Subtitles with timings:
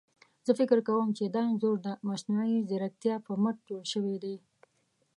[0.45, 4.35] زه فکر کوم چي دا انځور ده مصنوعي ځيرکتيا په مټ جوړ شوي دي.